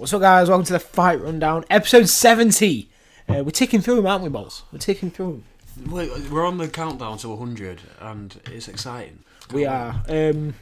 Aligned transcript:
What's 0.00 0.14
up, 0.14 0.22
guys? 0.22 0.48
Welcome 0.48 0.64
to 0.64 0.72
the 0.72 0.80
Fight 0.80 1.20
Rundown, 1.20 1.66
episode 1.68 2.08
70. 2.08 2.88
Uh, 3.28 3.44
we're 3.44 3.50
ticking 3.50 3.82
through 3.82 3.96
them, 3.96 4.06
aren't 4.06 4.22
we, 4.22 4.30
Balls? 4.30 4.62
We're 4.72 4.78
ticking 4.78 5.10
through 5.10 5.42
them. 5.76 5.90
We're 6.30 6.46
on 6.46 6.56
the 6.56 6.68
countdown 6.68 7.18
to 7.18 7.28
100, 7.28 7.82
and 8.00 8.40
it's 8.46 8.66
exciting. 8.66 9.24
We 9.52 9.66
are. 9.66 10.02
Um, 10.08 10.54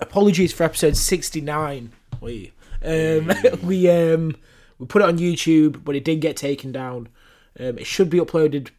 apologies 0.00 0.54
for 0.54 0.62
episode 0.62 0.96
69. 0.96 1.92
We 2.22 2.54
um, 2.82 3.32
we 3.62 3.90
um, 3.90 4.34
we 4.78 4.86
put 4.86 5.02
it 5.02 5.08
on 5.08 5.18
YouTube, 5.18 5.84
but 5.84 5.94
it 5.94 6.02
did 6.02 6.22
get 6.22 6.38
taken 6.38 6.72
down. 6.72 7.10
Um, 7.60 7.78
it 7.78 7.86
should 7.86 8.08
be 8.08 8.18
uploaded 8.18 8.70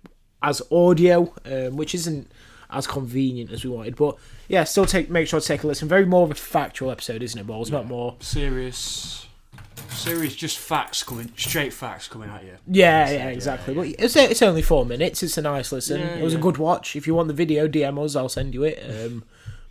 as 0.41 0.63
audio, 0.71 1.31
um, 1.45 1.77
which 1.77 1.93
isn't 1.93 2.31
as 2.71 2.87
convenient 2.87 3.51
as 3.51 3.63
we 3.63 3.69
wanted. 3.69 3.95
But 3.95 4.17
yeah, 4.47 4.63
still 4.63 4.87
take 4.87 5.11
make 5.11 5.27
sure 5.27 5.39
to 5.39 5.45
take 5.45 5.61
a 5.61 5.67
listen. 5.67 5.87
Very 5.87 6.07
more 6.07 6.23
of 6.23 6.31
a 6.31 6.33
factual 6.33 6.89
episode, 6.89 7.21
isn't 7.21 7.39
it, 7.39 7.45
Balls? 7.45 7.69
Not 7.69 7.85
more. 7.85 8.15
Serious, 8.19 9.27
serious, 9.97 10.35
just 10.35 10.57
facts 10.57 11.03
coming, 11.03 11.31
straight 11.35 11.73
facts 11.73 12.07
coming 12.07 12.29
at 12.29 12.43
you. 12.43 12.57
Yeah, 12.67 13.09
yeah, 13.09 13.29
exactly. 13.29 13.73
But 13.73 13.87
it's 13.99 14.15
it's 14.15 14.41
only 14.41 14.61
four 14.61 14.85
minutes. 14.85 15.23
It's 15.23 15.37
a 15.37 15.41
nice 15.41 15.71
listen. 15.71 16.01
Yeah, 16.01 16.15
it 16.15 16.23
was 16.23 16.33
a 16.33 16.39
good 16.39 16.57
watch. 16.57 16.95
If 16.95 17.07
you 17.07 17.15
want 17.15 17.27
the 17.27 17.33
video, 17.33 17.67
DM 17.67 18.03
us. 18.03 18.15
I'll 18.15 18.29
send 18.29 18.53
you 18.53 18.63
it. 18.63 18.83
Um, 18.87 19.23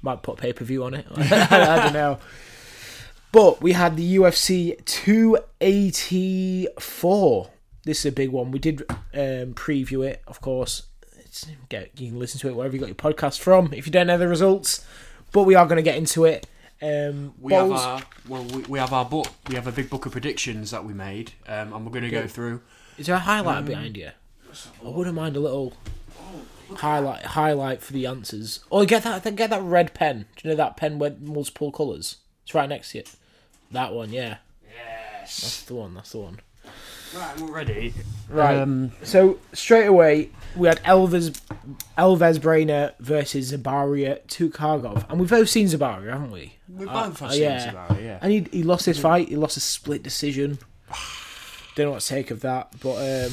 might 0.02 0.22
put 0.22 0.38
pay 0.38 0.52
per 0.52 0.64
view 0.64 0.84
on 0.84 0.94
it. 0.94 1.06
I 1.16 1.82
don't 1.82 1.92
know. 1.92 2.18
But 3.32 3.60
we 3.60 3.72
had 3.72 3.96
the 3.96 4.16
UFC 4.16 4.82
284. 4.84 7.50
This 7.84 7.98
is 8.00 8.06
a 8.06 8.12
big 8.12 8.30
one. 8.30 8.50
We 8.50 8.58
did 8.58 8.82
um, 8.90 9.54
preview 9.54 10.08
it, 10.08 10.22
of 10.26 10.40
course. 10.40 10.84
It's, 11.18 11.46
get, 11.68 12.00
you 12.00 12.10
can 12.10 12.18
listen 12.18 12.40
to 12.40 12.48
it 12.48 12.56
wherever 12.56 12.74
you 12.74 12.80
got 12.80 12.88
your 12.88 12.94
podcast 12.94 13.40
from. 13.40 13.74
If 13.74 13.86
you 13.86 13.92
don't 13.92 14.06
know 14.06 14.16
the 14.16 14.26
results, 14.26 14.86
but 15.32 15.42
we 15.42 15.54
are 15.54 15.66
going 15.66 15.76
to 15.76 15.82
get 15.82 15.96
into 15.96 16.24
it. 16.24 16.46
Um, 16.82 17.34
We 17.40 17.54
have 17.54 17.70
our 17.70 18.02
well, 18.28 18.44
we, 18.44 18.62
we 18.62 18.78
have 18.78 18.92
our 18.92 19.04
book. 19.04 19.28
We 19.48 19.54
have 19.54 19.66
a 19.66 19.72
big 19.72 19.88
book 19.88 20.04
of 20.06 20.12
predictions 20.12 20.70
that 20.72 20.84
we 20.84 20.92
made, 20.92 21.32
um, 21.48 21.72
and 21.72 21.84
we're 21.86 21.92
going 21.92 22.04
to 22.04 22.10
go 22.10 22.26
through. 22.26 22.60
Is 22.98 23.06
there 23.06 23.16
a 23.16 23.20
highlight 23.20 23.58
Um, 23.58 23.64
behind 23.64 23.96
you? 23.96 24.10
I 24.84 24.88
wouldn't 24.88 25.16
mind 25.16 25.36
a 25.36 25.40
little 25.40 25.74
highlight 26.76 27.24
highlight 27.24 27.82
for 27.82 27.92
the 27.92 28.06
answers. 28.06 28.60
Oh, 28.70 28.84
get 28.84 29.02
that 29.04 29.22
get 29.36 29.50
that 29.50 29.62
red 29.62 29.94
pen. 29.94 30.26
Do 30.36 30.48
you 30.48 30.50
know 30.50 30.56
that 30.56 30.76
pen 30.76 30.98
with 30.98 31.20
multiple 31.20 31.70
colours? 31.72 32.16
It's 32.42 32.54
right 32.54 32.68
next 32.68 32.92
to 32.92 32.98
it. 32.98 33.12
That 33.70 33.92
one, 33.92 34.12
yeah. 34.12 34.38
Yes. 34.64 35.40
That's 35.40 35.62
the 35.64 35.74
one, 35.74 35.94
that's 35.94 36.12
the 36.12 36.18
one. 36.18 36.40
Right, 37.14 37.40
we're 37.40 37.52
ready. 37.52 37.94
Right. 38.28 38.58
Um, 38.58 38.92
So 39.02 39.38
straight 39.52 39.86
away 39.86 40.30
we 40.56 40.68
had 40.68 40.82
Elvis 40.82 41.40
Elves 41.96 42.38
Brener 42.38 42.94
versus 42.98 43.52
Zabaria 43.52 44.20
Tukhugov. 44.26 45.08
And 45.08 45.20
we've 45.20 45.30
both 45.30 45.48
seen 45.48 45.66
Zabaria, 45.66 46.12
haven't 46.12 46.30
we? 46.32 46.54
we've 46.68 46.88
Uh, 46.88 47.08
both 47.08 47.22
uh, 47.22 47.30
seen 47.30 47.42
yeah. 47.42 47.70
about 47.70 47.90
it, 47.98 48.02
yeah. 48.04 48.18
And 48.20 48.32
he, 48.32 48.46
he 48.50 48.62
lost 48.62 48.86
his 48.86 48.98
fight, 48.98 49.28
he 49.28 49.36
lost 49.36 49.56
a 49.56 49.60
split 49.60 50.02
decision. 50.02 50.58
Don't 51.76 51.86
know 51.86 51.92
what 51.92 52.00
to 52.00 52.08
take 52.08 52.30
of 52.30 52.40
that. 52.40 52.72
But 52.82 52.96
um 52.96 53.32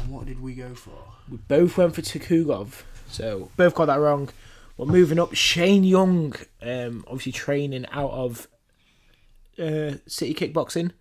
And 0.00 0.10
what 0.10 0.26
did 0.26 0.40
we 0.40 0.54
go 0.54 0.74
for? 0.74 0.92
We 1.30 1.36
both 1.36 1.76
went 1.76 1.94
for 1.94 2.02
Tukhugov, 2.02 2.82
so 3.08 3.50
both 3.56 3.74
got 3.74 3.86
that 3.86 4.00
wrong. 4.00 4.30
We're 4.76 4.86
moving 4.86 5.18
up, 5.18 5.34
Shane 5.34 5.84
Young, 5.84 6.34
um, 6.62 7.04
obviously 7.06 7.32
training 7.32 7.84
out 7.92 8.10
of 8.10 8.48
uh, 9.58 9.96
City 10.06 10.32
Kickboxing, 10.34 10.92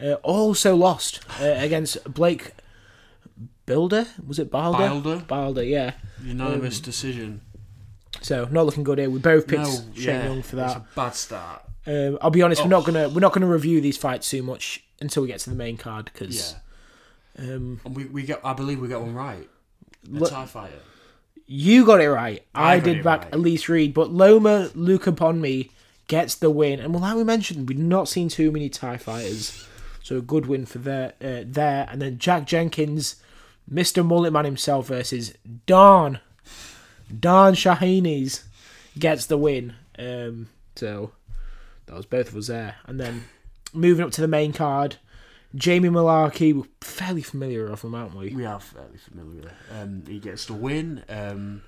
uh, 0.00 0.14
also 0.22 0.76
lost 0.76 1.20
uh, 1.40 1.44
against 1.58 2.02
Blake 2.12 2.52
Builder. 3.66 4.06
Was 4.26 4.38
it 4.38 4.50
Balder? 4.50 4.78
Bilder, 4.88 5.16
Balder, 5.26 5.62
yeah. 5.64 5.92
unanimous 6.22 6.78
Um, 6.78 6.84
decision. 6.84 7.40
So 8.20 8.46
not 8.50 8.66
looking 8.66 8.84
good 8.84 8.98
here. 8.98 9.10
We 9.10 9.18
both 9.18 9.46
picked 9.46 9.62
No, 9.62 9.70
Shane 9.94 10.04
yeah, 10.04 10.24
Young 10.26 10.42
for 10.42 10.56
that. 10.56 10.76
a 10.76 10.84
bad 10.94 11.14
start. 11.14 11.62
Um, 11.86 12.18
I'll 12.20 12.30
be 12.30 12.42
honest, 12.42 12.60
we're 12.60 12.66
Oh. 12.66 12.78
not 12.78 12.84
gonna 12.84 13.08
we're 13.08 13.20
not 13.20 13.32
gonna 13.32 13.46
review 13.46 13.80
these 13.80 13.96
fights 13.96 14.28
too 14.30 14.42
much 14.42 14.84
until 15.00 15.22
we 15.22 15.28
get 15.28 15.40
to 15.40 15.50
the 15.50 15.56
main 15.56 15.76
card 15.76 16.10
Yeah, 16.14 16.20
because 16.26 16.54
um, 17.38 17.80
and 17.84 17.96
we 17.96 18.04
we 18.04 18.22
get. 18.22 18.40
I 18.44 18.52
believe 18.52 18.80
we 18.80 18.88
got 18.88 19.00
one 19.02 19.14
right. 19.14 19.48
A 20.14 20.20
Thai 20.26 20.46
fighter. 20.46 20.74
You 21.46 21.84
got 21.84 22.00
it 22.00 22.08
right. 22.10 22.44
I, 22.54 22.74
I 22.74 22.80
did 22.80 23.02
back 23.02 23.24
right. 23.24 23.34
Elise 23.34 23.68
Reed, 23.68 23.94
but 23.94 24.10
Loma 24.12 24.70
Lookboonmee 24.76 25.70
gets 26.08 26.34
the 26.36 26.50
win. 26.50 26.78
And 26.80 26.92
well, 26.94 27.02
like 27.02 27.16
we 27.16 27.24
mentioned, 27.24 27.68
we've 27.68 27.78
not 27.78 28.08
seen 28.08 28.28
too 28.28 28.50
many 28.52 28.68
Thai 28.68 28.96
fighters, 28.96 29.66
so 30.02 30.16
a 30.16 30.22
good 30.22 30.46
win 30.46 30.66
for 30.66 30.78
there. 30.78 31.14
Uh, 31.20 31.44
there, 31.46 31.88
and 31.90 32.02
then 32.02 32.18
Jack 32.18 32.46
Jenkins, 32.46 33.16
Mister 33.68 34.02
Mullet 34.02 34.32
Man 34.32 34.44
himself 34.44 34.88
versus 34.88 35.34
Don, 35.66 36.20
Don 37.20 37.54
Shainis 37.54 38.44
gets 38.98 39.26
the 39.26 39.38
win. 39.38 39.74
Um, 39.98 40.48
so 40.76 41.12
that 41.86 41.96
was 41.96 42.06
both 42.06 42.28
of 42.28 42.36
us 42.36 42.48
there, 42.48 42.76
and 42.86 42.98
then 43.00 43.24
moving 43.72 44.04
up 44.04 44.12
to 44.12 44.20
the 44.20 44.28
main 44.28 44.52
card. 44.52 44.96
Jamie 45.54 45.90
Mullarkey, 45.90 46.54
we're 46.54 46.64
fairly 46.80 47.20
familiar 47.20 47.66
of 47.66 47.82
him, 47.82 47.94
aren't 47.94 48.16
we? 48.16 48.34
We 48.34 48.46
are 48.46 48.58
fairly 48.58 48.96
familiar 48.96 49.42
with. 49.42 49.52
Um, 49.70 50.02
he 50.06 50.18
gets 50.18 50.46
the 50.46 50.54
win. 50.54 51.04
Um, 51.10 51.62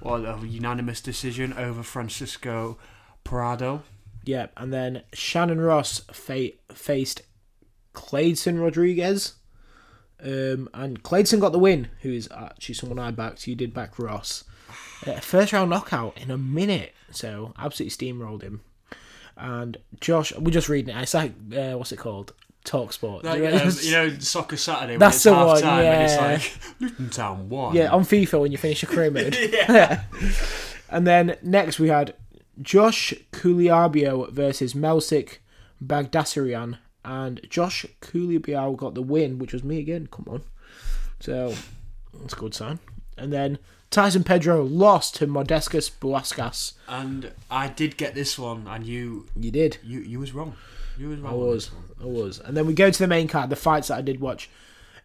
well, 0.00 0.24
a 0.24 0.46
unanimous 0.46 1.00
decision 1.00 1.52
over 1.54 1.82
Francisco 1.82 2.78
Prado. 3.24 3.82
Yeah, 4.24 4.46
and 4.56 4.72
then 4.72 5.02
Shannon 5.12 5.60
Ross 5.60 6.02
fa- 6.12 6.52
faced 6.72 7.22
Clayton 7.96 8.60
Rodriguez. 8.60 9.34
Um, 10.22 10.68
and 10.72 11.02
Clayton 11.02 11.40
got 11.40 11.52
the 11.52 11.58
win, 11.58 11.88
who 12.02 12.10
is 12.12 12.28
actually 12.30 12.74
someone 12.74 12.98
I 12.98 13.10
backed. 13.10 13.48
You 13.48 13.56
did 13.56 13.74
back 13.74 13.98
Ross. 13.98 14.44
Uh, 15.06 15.18
first 15.20 15.52
round 15.52 15.70
knockout 15.70 16.16
in 16.18 16.30
a 16.30 16.38
minute, 16.38 16.94
so 17.10 17.54
absolutely 17.58 18.12
steamrolled 18.12 18.42
him. 18.42 18.60
And 19.36 19.78
Josh, 20.00 20.34
we're 20.36 20.50
just 20.50 20.68
reading 20.68 20.94
it. 20.94 21.02
It's 21.02 21.14
like, 21.14 21.32
uh, 21.56 21.72
what's 21.72 21.92
it 21.92 21.96
called? 21.98 22.32
Talk 22.64 22.92
Sport. 22.92 23.24
Like, 23.24 23.42
um, 23.42 23.70
you 23.80 23.92
know, 23.92 24.18
Soccer 24.18 24.56
Saturday 24.56 24.92
when 24.92 25.00
That's 25.00 25.16
it's 25.16 25.24
the 25.24 25.34
half 25.34 25.46
one, 25.46 25.62
time 25.62 25.84
and 25.84 26.10
yeah. 26.10 26.32
it's 26.34 26.46
like 26.46 26.80
Luton 26.80 27.10
Town 27.10 27.48
won. 27.48 27.74
Yeah, 27.74 27.90
on 27.92 28.02
FIFA 28.02 28.40
when 28.40 28.52
you 28.52 28.58
finish 28.58 28.82
your 28.82 28.90
career 28.90 29.10
mode. 29.10 29.34
and 30.90 31.06
then 31.06 31.36
next 31.42 31.78
we 31.78 31.88
had 31.88 32.14
Josh 32.60 33.14
Culibao 33.32 34.30
versus 34.30 34.74
Melsik 34.74 35.38
Baghdasaryan. 35.84 36.78
And 37.06 37.40
Josh 37.48 37.86
Culibao 38.02 38.76
got 38.76 38.94
the 38.94 39.02
win, 39.02 39.38
which 39.38 39.52
was 39.52 39.62
me 39.62 39.78
again. 39.78 40.08
Come 40.10 40.26
on. 40.28 40.42
So, 41.20 41.54
that's 42.20 42.34
a 42.34 42.36
good 42.36 42.52
sign. 42.52 42.80
And 43.16 43.32
then 43.32 43.58
Tyson 43.90 44.24
Pedro 44.24 44.62
lost 44.64 45.14
to 45.16 45.26
Modestas 45.28 45.88
Bukauskas. 45.90 46.72
And 46.88 47.30
I 47.50 47.68
did 47.68 47.96
get 47.96 48.14
this 48.16 48.36
one, 48.38 48.66
and 48.66 48.84
you 48.84 49.26
You 49.36 49.50
did. 49.52 49.78
you 49.84 50.00
you 50.00 50.18
was 50.18 50.32
wrong. 50.34 50.56
You 50.98 51.10
was 51.10 51.20
wrong. 51.20 51.32
I 51.32 51.36
on 51.36 51.40
was. 51.46 51.66
this 51.66 51.74
one. 51.74 51.84
I 52.02 52.04
was. 52.06 52.40
And 52.40 52.56
then 52.56 52.66
we 52.66 52.74
go 52.74 52.90
to 52.90 52.98
the 52.98 53.06
main 53.06 53.28
card, 53.28 53.50
the 53.50 53.56
fights 53.56 53.88
that 53.88 53.98
I 53.98 54.02
did 54.02 54.20
watch. 54.20 54.50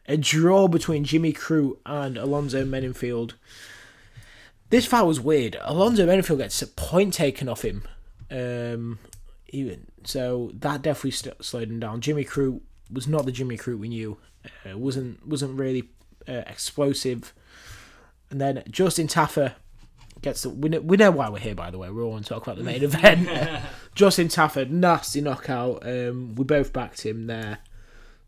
A 0.07 0.18
draw 0.18 0.68
between 0.68 1.03
Jimmy 1.03 1.31
Crute 1.33 1.78
and 1.85 2.18
Alonzo 2.18 2.66
Menifield. 2.66 3.33
This 4.72 4.85
fight 4.88 5.03
was 5.03 5.19
weird. 5.19 5.57
Alonzo 5.62 6.07
Menifield 6.07 6.39
gets 6.39 6.62
a 6.63 6.68
point 6.68 7.13
taken 7.13 7.47
off 7.47 7.63
him. 7.63 7.83
Um, 8.31 9.00
even 9.51 9.88
so, 10.03 10.51
that 10.56 10.81
definitely 10.81 11.12
st- 11.12 11.44
slowed 11.44 11.69
him 11.69 11.79
down. 11.79 12.01
Jimmy 12.01 12.25
Crute 12.25 12.62
was 12.91 13.07
not 13.07 13.25
the 13.25 13.31
Jimmy 13.31 13.57
Crute 13.57 13.79
we 13.79 13.89
knew. 13.89 14.17
Uh, 14.69 14.78
wasn't 14.78 15.25
wasn't 15.28 15.59
really 15.59 15.89
uh, 16.28 16.44
explosive. 16.47 17.34
And 18.29 18.39
then 18.39 18.63
Justin 18.69 19.07
Tafa 19.07 19.53
gets 20.22 20.44
the. 20.44 20.50
We 20.50 20.69
know, 20.69 20.81
we 20.81 20.97
know 20.97 21.12
why 21.12 21.29
we're 21.29 21.39
here, 21.39 21.56
by 21.56 21.69
the 21.69 21.78
way. 21.78 21.89
We're 21.89 22.03
all 22.03 22.17
to 22.17 22.23
talk 22.23 22.44
about 22.44 22.57
the 22.57 22.63
main 22.63 22.84
event. 22.84 23.29
Justin 23.94 24.29
Tafa, 24.29 24.69
nasty 24.69 25.22
knockout. 25.22 25.85
Um, 25.85 26.35
we 26.35 26.44
both 26.45 26.72
backed 26.73 27.06
him 27.06 27.28
there, 27.28 27.59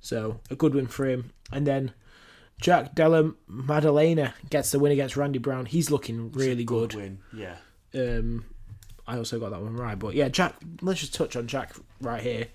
so 0.02 0.40
a 0.50 0.56
good 0.56 0.76
win 0.76 0.88
for 0.88 1.06
him. 1.08 1.32
And 1.52 1.66
then 1.66 1.94
Jack 2.60 2.96
Della 2.96 3.34
Maddalena 3.48 4.34
gets 4.50 4.72
the 4.72 4.80
win 4.80 4.92
against 4.92 5.16
Randy 5.18 5.40
Brown. 5.40 5.66
He's 5.66 5.90
looking 5.90 6.32
really 6.32 6.64
good. 6.66 6.94
win. 6.94 7.20
Yeah. 7.34 7.58
Um, 7.96 8.46
I 9.08 9.18
also 9.18 9.40
got 9.40 9.52
that 9.52 9.62
one 9.62 9.76
right, 9.76 9.98
but 9.98 10.16
yeah, 10.16 10.30
Jack. 10.30 10.56
Let's 10.82 11.02
just 11.02 11.14
touch 11.14 11.36
on 11.36 11.48
Jack 11.48 11.74
right 12.02 12.22
here. 12.22 12.48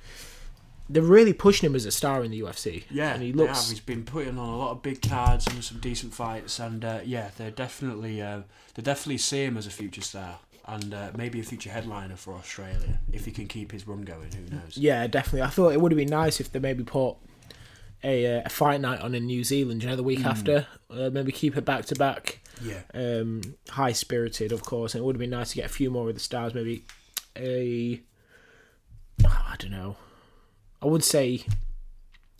They're 0.91 1.03
really 1.03 1.35
pushing 1.35 1.69
him 1.69 1.77
as 1.77 1.85
a 1.85 1.93
star 1.93 2.25
in 2.25 2.31
the 2.31 2.41
UFC. 2.41 2.85
Yeah, 2.91 3.12
and 3.12 3.23
he 3.23 3.33
they 3.33 3.37
looks. 3.37 3.61
have. 3.61 3.71
He's 3.71 3.81
been 3.81 4.05
putting 4.05 4.39
on 4.39 4.49
a 4.49 4.56
lot 4.56 4.71
of 4.71 4.83
big 4.83 5.03
cards 5.03 5.47
and 5.47 5.62
some 5.62 5.81
decent 5.81 6.15
fights, 6.15 6.59
and 6.59 6.85
uh, 6.85 7.00
yeah, 7.05 7.31
they're 7.37 7.50
definitely 7.50 8.23
uh, 8.23 8.43
they 8.75 8.83
definitely 8.83 9.19
see 9.19 9.45
him 9.45 9.56
as 9.59 9.67
a 9.67 9.71
future 9.71 10.00
star 10.00 10.39
and 10.69 10.93
uh, 10.93 11.11
maybe 11.17 11.41
a 11.41 11.43
future 11.43 11.71
headliner 11.71 12.15
for 12.15 12.35
Australia 12.35 13.01
if 13.11 13.25
he 13.25 13.31
can 13.31 13.47
keep 13.47 13.73
his 13.73 13.89
run 13.89 14.03
going. 14.03 14.31
Who 14.33 14.55
knows? 14.55 14.77
Yeah, 14.77 15.06
definitely. 15.06 15.43
I 15.43 15.49
thought 15.49 15.73
it 15.73 15.81
would 15.81 15.93
have 15.93 15.97
been 15.97 16.09
nice 16.09 16.41
if 16.41 16.53
they 16.53 16.59
maybe 16.59 16.85
put 16.85 17.17
a, 18.03 18.43
a 18.45 18.49
fight 18.49 18.81
night 18.81 19.00
on 19.00 19.15
in 19.15 19.27
New 19.27 19.45
Zealand. 19.45 19.83
You 19.83 19.91
know, 19.91 19.97
the 19.97 20.03
week 20.03 20.25
after, 20.25 20.67
uh, 20.91 21.11
maybe 21.11 21.33
keep 21.33 21.56
it 21.56 21.65
back 21.65 21.85
to 21.87 21.95
back. 21.95 22.41
Yeah, 22.62 22.81
um, 22.93 23.41
high 23.69 23.93
spirited, 23.93 24.50
of 24.53 24.62
course, 24.65 24.95
and 24.95 25.03
it 25.03 25.05
would 25.05 25.15
have 25.15 25.21
been 25.21 25.31
nice 25.31 25.50
to 25.50 25.56
get 25.56 25.67
a 25.67 25.69
few 25.69 25.91
more 25.91 26.09
of 26.09 26.15
the 26.15 26.21
stars. 26.21 26.55
Maybe 26.55 26.85
a, 27.37 28.00
I 29.25 29.55
don't 29.59 29.71
know, 29.71 29.97
I 30.83 30.87
would 30.87 31.05
say 31.05 31.45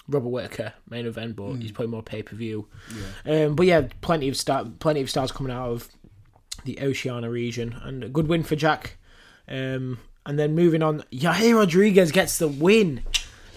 Robert 0.08 0.28
Whitaker 0.28 0.72
main 0.88 1.06
event, 1.06 1.37
but 1.37 1.55
he's 1.56 1.70
probably 1.70 1.90
more 1.93 2.02
pay 2.02 2.22
per 2.22 2.34
view. 2.34 2.66
yeah. 3.25 3.44
Um, 3.46 3.54
but 3.54 3.66
yeah, 3.66 3.88
plenty 4.00 4.28
of 4.28 4.37
star, 4.37 4.64
plenty 4.64 5.00
of 5.02 5.11
stars 5.11 5.31
coming 5.31 5.52
out 5.52 5.69
of 5.70 5.88
the 6.64 6.81
Oceania 6.81 7.31
region, 7.31 7.76
and 7.82 8.02
a 8.02 8.08
good 8.08 8.26
win 8.26 8.43
for 8.43 8.56
Jack. 8.56 8.96
Um, 9.49 9.99
and 10.26 10.38
then 10.38 10.54
moving 10.54 10.82
on, 10.82 11.04
Yair 11.12 11.56
Rodriguez 11.56 12.11
gets 12.12 12.38
the 12.38 12.49
win. 12.49 13.02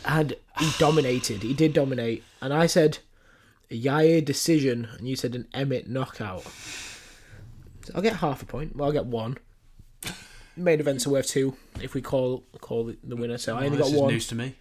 And 0.06 0.33
he 0.59 0.71
dominated. 0.80 1.44
He 1.44 1.53
did 1.53 1.74
dominate, 1.74 2.24
and 2.42 2.53
I 2.53 2.68
said 2.68 3.00
a 3.69 3.80
Yair 3.80 4.24
decision, 4.24 4.88
and 4.98 5.07
you 5.07 5.15
said 5.15 5.36
an 5.36 5.48
Emmett 5.53 5.89
knockout. 5.89 6.44
So 6.44 7.94
I'll 7.95 8.01
get 8.01 8.18
half 8.18 8.42
a 8.42 8.45
point. 8.45 8.75
Well, 8.75 8.88
I'll 8.88 8.94
get 8.94 9.06
one. 9.06 9.38
Main 10.57 10.80
events 10.81 11.07
are 11.07 11.12
worth 11.12 11.27
two 11.27 11.56
if 11.81 11.94
we 11.94 12.01
call 12.01 12.44
call 12.59 12.94
the 13.03 13.15
winner. 13.15 13.38
So 13.38 13.56
I 13.56 13.65
only 13.65 13.77
Well, 13.77 13.80
got 13.80 13.86
this 13.86 13.94
is 13.94 14.00
one. 14.01 14.12
news 14.13 14.27
to 14.27 14.36
me. 14.36 14.56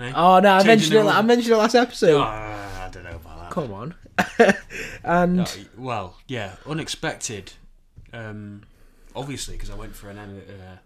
Eh? 0.00 0.12
Oh 0.16 0.40
no, 0.40 0.54
I 0.54 0.58
Changing 0.62 0.66
mentioned 0.66 0.92
the 0.94 1.00
it. 1.10 1.14
I 1.14 1.22
mentioned 1.22 1.52
it 1.52 1.56
last 1.56 1.74
episode. 1.74 2.20
Ah, 2.20 2.86
I 2.86 2.88
don't 2.90 3.04
know 3.04 3.16
about 3.16 3.38
that. 3.40 3.50
Come 3.50 3.72
on. 3.72 3.94
and 5.04 5.36
No, 5.36 5.46
well, 5.76 6.16
yeah, 6.26 6.56
unexpected. 6.66 7.52
Um, 8.12 8.62
obviously, 9.14 9.54
because 9.54 9.70
I 9.70 9.74
went 9.74 9.94
for 9.94 10.08
an 10.08 10.18
uh, 10.18 10.78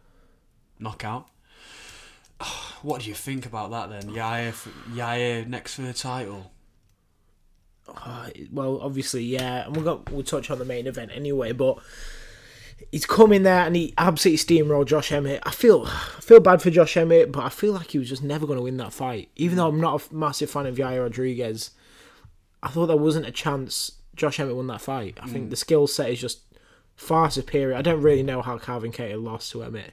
knockout. 0.79 1.29
What 2.83 3.03
do 3.03 3.09
you 3.09 3.15
think 3.15 3.45
about 3.45 3.73
that 3.73 3.91
then? 3.91 4.15
Yaya, 4.15 4.53
Yair 4.93 5.47
next 5.49 5.75
for 5.75 5.83
the 5.83 5.93
title. 5.93 6.53
Uh, 7.89 8.29
well, 8.53 8.79
obviously, 8.81 9.25
yeah, 9.25 9.67
and 9.67 9.75
we'll 9.75 9.85
go, 9.85 10.05
we'll 10.13 10.23
touch 10.23 10.49
on 10.49 10.61
the 10.61 10.65
main 10.65 10.87
event 10.87 11.11
anyway. 11.13 11.51
But 11.51 11.79
he's 12.93 13.07
come 13.07 13.33
in 13.33 13.43
there 13.43 13.65
and 13.65 13.75
he 13.75 13.95
absolutely 13.99 14.39
steamrolled 14.39 14.87
Josh 14.87 15.11
Emmett. 15.11 15.43
I 15.45 15.51
feel 15.51 15.87
I 15.87 16.21
feel 16.21 16.41
bad 16.41 16.63
for 16.63 16.71
Josh 16.71 16.97
Emmett, 16.97 17.33
but 17.33 17.45
I 17.45 17.49
feel 17.49 17.73
like 17.73 17.91
he 17.91 17.99
was 17.99 18.09
just 18.09 18.23
never 18.23 18.47
going 18.47 18.59
to 18.59 18.63
win 18.63 18.77
that 18.79 18.93
fight. 18.93 19.31
Even 19.37 19.57
though 19.57 19.69
I'm 19.69 19.81
not 19.81 20.09
a 20.11 20.15
massive 20.15 20.51
fan 20.51 20.67
of 20.67 20.77
Yair 20.77 21.03
Rodriguez, 21.03 21.71
I 22.63 22.69
thought 22.69 22.87
there 22.87 22.97
wasn't 22.97 23.27
a 23.27 23.33
chance 23.33 23.93
Josh 24.15 24.39
Emmett 24.41 24.57
won 24.57 24.67
that 24.69 24.81
fight. 24.81 25.19
I 25.21 25.29
think 25.29 25.51
the 25.51 25.57
skill 25.57 25.87
set 25.87 26.11
is 26.11 26.21
just 26.21 26.41
far 26.97 27.31
superior. 27.31 27.77
I 27.77 27.83
don't 27.83 28.03
really 28.03 28.23
know 28.23 28.43
how 28.43 28.59
Calvin 28.59 28.93
Kattar 28.93 29.23
lost 29.23 29.53
to 29.53 29.63
Emmett. 29.63 29.93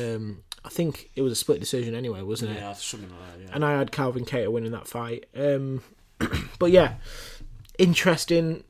Um, 0.00 0.44
I 0.66 0.68
think 0.68 1.10
it 1.14 1.22
was 1.22 1.32
a 1.32 1.36
split 1.36 1.60
decision 1.60 1.94
anyway, 1.94 2.22
wasn't 2.22 2.50
it? 2.52 2.60
Yeah, 2.60 2.72
something 2.72 3.08
like 3.08 3.18
that. 3.38 3.40
Yeah. 3.44 3.50
and 3.54 3.64
I 3.64 3.78
had 3.78 3.92
Calvin 3.92 4.24
Kattar 4.24 4.50
winning 4.50 4.72
that 4.72 4.88
fight. 4.88 5.26
Um, 5.36 5.82
but 6.58 6.72
yeah, 6.72 6.94
interesting. 7.78 8.64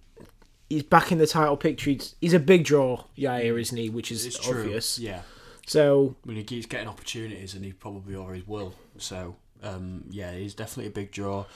He's 0.68 0.82
back 0.82 1.10
in 1.10 1.18
the 1.18 1.26
title 1.26 1.56
picture. 1.56 1.90
He's, 1.90 2.14
he's 2.20 2.34
a 2.34 2.38
big 2.38 2.64
draw, 2.64 3.04
Yair, 3.16 3.58
isn't 3.60 3.76
he? 3.76 3.88
Which 3.88 4.12
is 4.12 4.26
it's 4.26 4.38
true. 4.38 4.62
obvious. 4.62 4.98
Yeah, 4.98 5.22
So 5.66 6.16
when 6.24 6.36
he 6.36 6.44
keeps 6.44 6.66
getting 6.66 6.88
opportunities, 6.88 7.54
and 7.54 7.64
he 7.64 7.72
probably 7.72 8.14
always 8.16 8.46
will. 8.46 8.74
So, 8.98 9.36
um, 9.62 10.04
yeah, 10.10 10.32
he's 10.32 10.54
definitely 10.54 10.88
a 10.88 10.94
big 10.94 11.12
draw. 11.12 11.46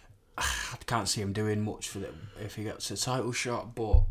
I 0.38 0.76
can't 0.86 1.08
see 1.08 1.20
him 1.22 1.32
doing 1.32 1.62
much 1.62 1.88
for 1.88 2.00
the, 2.00 2.08
if 2.40 2.56
he 2.56 2.64
gets 2.64 2.90
a 2.90 2.96
title 2.96 3.32
shot, 3.32 3.74
but 3.74 4.02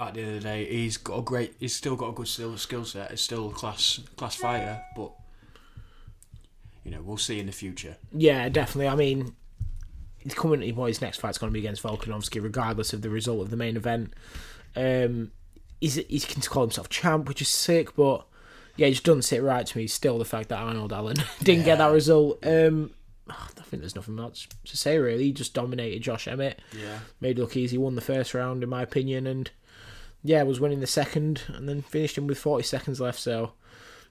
at 0.00 0.14
the 0.14 0.20
end 0.20 0.36
of 0.36 0.42
the 0.42 0.48
day, 0.48 0.64
he's 0.64 0.96
got 0.96 1.18
a 1.18 1.22
great. 1.22 1.54
He's 1.58 1.74
still 1.74 1.96
got 1.96 2.10
a 2.10 2.12
good 2.12 2.28
skill 2.28 2.56
skill 2.56 2.84
set. 2.84 3.10
He's 3.10 3.20
still 3.20 3.48
a 3.48 3.52
class 3.52 4.00
class 4.16 4.36
fighter, 4.36 4.82
but 4.96 5.12
you 6.84 6.90
know 6.90 7.00
we'll 7.02 7.16
see 7.16 7.40
in 7.40 7.46
the 7.46 7.52
future. 7.52 7.96
yeah, 8.12 8.48
definitely. 8.48 8.88
I 8.88 8.94
mean, 8.94 9.34
he's 10.18 10.34
coming. 10.34 10.74
Well, 10.76 10.86
his 10.86 11.00
next 11.00 11.18
fight's 11.20 11.38
going 11.38 11.50
to 11.50 11.54
be 11.54 11.60
against 11.60 11.82
Volkanovski, 11.82 12.42
regardless 12.42 12.92
of 12.92 13.02
the 13.02 13.10
result 13.10 13.40
of 13.40 13.50
the 13.50 13.56
main 13.56 13.76
event. 13.76 14.14
Um, 14.76 15.32
he's 15.80 15.96
he 15.96 16.20
can 16.20 16.42
call 16.42 16.62
himself 16.62 16.88
champ, 16.88 17.28
which 17.28 17.42
is 17.42 17.48
sick, 17.48 17.96
but 17.96 18.26
yeah, 18.76 18.86
it 18.86 18.92
just 18.92 19.04
doesn't 19.04 19.22
sit 19.22 19.42
right 19.42 19.66
to 19.66 19.78
me. 19.78 19.86
Still, 19.86 20.18
the 20.18 20.24
fact 20.24 20.48
that 20.50 20.60
Arnold 20.60 20.92
Allen 20.92 21.16
didn't 21.42 21.64
get 21.64 21.78
that 21.78 21.92
result. 21.92 22.44
Um, 22.46 22.92
I 23.28 23.62
think 23.62 23.82
there's 23.82 23.96
nothing 23.96 24.14
much 24.14 24.48
to 24.64 24.76
say 24.76 24.96
really. 24.98 25.24
He 25.24 25.32
just 25.32 25.52
dominated 25.52 26.00
Josh 26.02 26.26
Emmett. 26.28 26.60
Yeah, 26.72 27.00
made 27.20 27.38
it 27.38 27.42
look 27.42 27.56
easy. 27.56 27.76
Won 27.76 27.94
the 27.94 28.00
first 28.00 28.32
round, 28.32 28.62
in 28.62 28.68
my 28.68 28.82
opinion, 28.82 29.26
and 29.26 29.50
yeah, 30.22 30.42
was 30.42 30.60
winning 30.60 30.80
the 30.80 30.86
second, 30.86 31.42
and 31.48 31.68
then 31.68 31.82
finished 31.82 32.18
him 32.18 32.26
with 32.26 32.38
forty 32.38 32.64
seconds 32.64 33.00
left. 33.00 33.18
So 33.18 33.52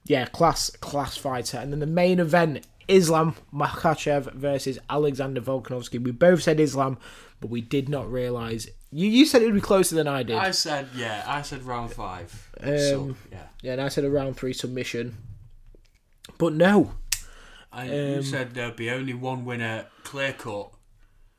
yeah, 0.04 0.26
class 0.26 0.70
class 0.70 1.16
fighter. 1.16 1.58
And 1.58 1.72
then 1.72 1.80
the 1.80 1.86
main 1.86 2.20
event: 2.20 2.66
Islam 2.88 3.34
Makhachev 3.52 4.32
versus 4.34 4.78
Alexander 4.88 5.40
Volkanovski. 5.40 6.02
We 6.02 6.12
both 6.12 6.42
said 6.42 6.60
Islam, 6.60 6.98
but 7.40 7.50
we 7.50 7.60
did 7.60 7.88
not 7.88 8.10
realize. 8.10 8.68
You 8.90 9.08
you 9.08 9.26
said 9.26 9.42
it 9.42 9.46
would 9.46 9.54
be 9.54 9.60
closer 9.60 9.94
than 9.94 10.08
I 10.08 10.22
did. 10.22 10.36
I 10.36 10.50
said 10.50 10.88
yeah. 10.94 11.24
I 11.26 11.42
said 11.42 11.62
round 11.62 11.92
five. 11.92 12.50
Um, 12.60 12.78
so 12.78 13.16
yeah, 13.30 13.46
yeah, 13.62 13.72
and 13.72 13.80
I 13.82 13.88
said 13.88 14.04
a 14.04 14.10
round 14.10 14.36
three 14.36 14.52
submission. 14.52 15.16
But 16.38 16.54
no. 16.54 16.94
I, 17.70 17.82
um, 17.82 17.94
you 17.94 18.22
said 18.22 18.54
there'd 18.54 18.76
be 18.76 18.90
only 18.90 19.12
one 19.12 19.44
winner, 19.44 19.86
clear 20.02 20.32
cut. 20.32 20.70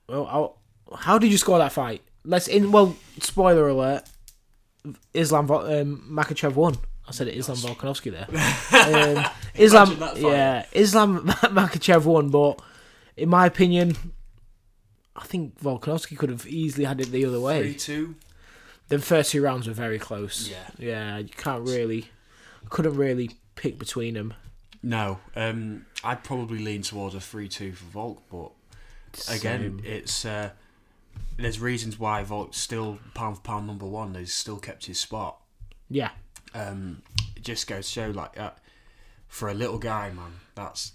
Well, 0.08 0.28
I'll, 0.28 0.98
how 1.00 1.18
did 1.18 1.32
you 1.32 1.38
score 1.38 1.58
that 1.58 1.72
fight? 1.72 2.04
Let's 2.24 2.48
in. 2.48 2.72
Well, 2.72 2.96
spoiler 3.20 3.68
alert. 3.68 4.04
Islam 5.14 5.48
Vol- 5.48 5.66
um, 5.66 6.08
Makhachev 6.12 6.54
won. 6.56 6.76
I 7.08 7.12
said 7.12 7.28
it. 7.28 7.36
Islam 7.36 7.58
Volkanovski 7.58 8.12
there. 8.12 8.28
Um, 9.20 9.26
Islam, 9.56 10.00
that 10.00 10.18
yeah, 10.18 10.66
Islam 10.72 11.28
Makhachev 11.28 12.06
won, 12.06 12.30
but 12.30 12.62
in 13.18 13.30
my 13.30 13.46
opinion, 13.46 13.96
I 15.16 15.24
think 15.24 15.60
Volkanovski 15.60 16.18
could 16.18 16.30
have 16.30 16.48
easily 16.48 16.86
had 16.86 17.02
it 17.02 17.12
the 17.12 17.26
other 17.26 17.40
way. 17.40 17.62
Three 17.62 17.74
two. 17.76 18.16
The 18.88 19.00
first 19.00 19.32
two 19.32 19.42
rounds 19.42 19.68
were 19.68 19.74
very 19.74 20.00
close. 20.00 20.50
Yeah. 20.50 20.70
yeah, 20.80 21.18
you 21.18 21.30
can't 21.30 21.68
really, 21.68 22.10
couldn't 22.70 22.96
really 22.96 23.32
pick 23.56 23.78
between 23.78 24.16
them. 24.16 24.34
No, 24.82 25.20
um, 25.36 25.86
I'd 26.04 26.24
probably 26.24 26.60
lean 26.60 26.82
towards 26.82 27.14
a 27.14 27.20
three-two 27.20 27.74
for 27.74 27.86
Volk, 27.86 28.24
but 28.32 28.52
again, 29.30 29.82
it's 29.84 30.26
uh, 30.26 30.52
there's 31.38 31.60
reasons 31.60 31.98
why 32.00 32.24
Volk's 32.24 32.58
still 32.58 33.00
pound 33.14 33.38
for 33.38 33.42
pound 33.44 33.68
number 33.68 33.86
one. 33.86 34.14
He's 34.16 34.34
still 34.34 34.58
kept 34.58 34.86
his 34.86 35.00
spot. 35.00 35.40
yeah, 35.90 36.12
Um, 36.54 37.02
it 37.36 37.44
just 37.44 37.68
goes 37.68 37.86
to 37.88 37.92
show 37.92 38.10
like 38.12 38.34
that 38.36 38.58
for 39.28 39.50
a 39.50 39.54
little 39.54 39.78
guy, 39.80 40.12
man. 40.12 40.34
That's 40.56 40.94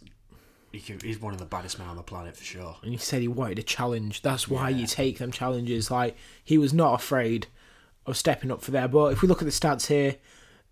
he 0.72 0.80
can, 0.80 0.98
he's 1.00 1.20
one 1.20 1.32
of 1.32 1.38
the 1.38 1.44
baddest 1.46 1.78
men 1.78 1.86
on 1.88 1.96
the 1.96 2.02
planet 2.02 2.36
for 2.36 2.42
sure. 2.44 2.76
and 2.82 2.90
he 2.92 2.98
said 2.98 3.22
he 3.22 3.28
wanted 3.28 3.58
a 3.60 3.62
challenge. 3.62 4.22
That's 4.22 4.48
why 4.48 4.70
Yeah. 4.70 4.76
you 4.78 4.86
take 4.86 5.18
them 5.18 5.30
challenges. 5.30 5.90
Like 5.90 6.16
he 6.42 6.58
was 6.58 6.74
not 6.74 6.94
afraid 7.00 7.46
of 8.06 8.16
stepping 8.16 8.50
up 8.50 8.60
for 8.62 8.70
there. 8.72 8.88
But 8.88 9.12
if 9.12 9.22
we 9.22 9.28
look 9.28 9.40
at 9.40 9.44
the 9.46 9.52
stats 9.52 9.86
here, 9.86 10.16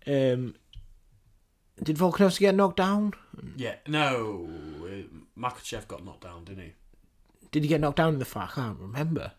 um, 0.05 0.55
did 1.81 1.97
Volkanovski 1.97 2.39
get 2.39 2.53
knocked 2.55 2.77
down? 2.77 3.13
Yeah, 3.57 3.75
no, 3.87 4.47
uh, 4.83 5.39
Makhachev 5.39 5.87
got 5.87 6.05
knocked 6.05 6.21
down, 6.23 6.43
didn't 6.43 6.63
he? 6.65 6.73
Did 7.51 7.63
he 7.63 7.69
get 7.69 7.81
knocked 7.81 7.97
down 7.97 8.13
in 8.13 8.19
the 8.19 8.25
fight? 8.25 8.49
I 8.51 8.55
can't 8.55 8.79
remember. 8.79 9.31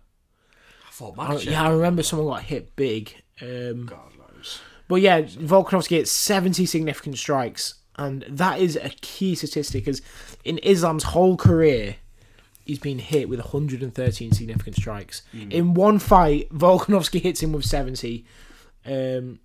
I 0.94 0.96
thought 0.96 1.18
I- 1.18 1.34
Makhachev. 1.34 1.50
yeah, 1.50 1.62
I 1.64 1.70
remember 1.72 2.02
someone 2.02 2.28
got 2.28 2.42
hit 2.44 2.76
big. 2.76 3.14
Um, 3.40 3.86
God 3.86 4.12
knows. 4.18 4.60
but 4.88 4.96
yeah, 4.96 5.22
Volkanovski 5.22 5.88
gets 5.90 6.10
70 6.12 6.66
significant 6.66 7.18
strikes, 7.18 7.74
and 7.96 8.24
that 8.28 8.60
is 8.60 8.76
a 8.76 8.90
key 9.00 9.34
statistic 9.34 9.84
because 9.84 10.02
in 10.44 10.58
Islam's 10.58 11.04
whole 11.04 11.36
career, 11.36 11.96
he's 12.64 12.78
been 12.78 12.98
hit 13.00 13.28
with 13.28 13.40
113 13.40 14.32
significant 14.32 14.76
strikes. 14.76 15.22
In 15.32 15.74
one 15.74 15.98
fight, 15.98 16.48
Volkanovski 16.52 17.20
hits 17.20 17.42
him 17.42 17.52
with 17.52 17.64
70. 17.64 18.24
Um, 18.86 19.40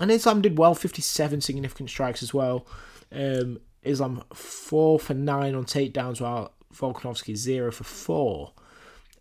and 0.00 0.10
Islam 0.10 0.42
did 0.42 0.58
well, 0.58 0.74
57 0.74 1.40
significant 1.40 1.90
strikes 1.90 2.22
as 2.22 2.32
well. 2.34 2.66
Um, 3.12 3.58
Islam 3.82 4.22
4 4.34 4.98
for 4.98 5.14
9 5.14 5.54
on 5.54 5.64
takedowns, 5.64 6.20
while 6.20 6.52
Volkanovski 6.74 7.36
0 7.36 7.70
for 7.72 7.84
4. 7.84 8.52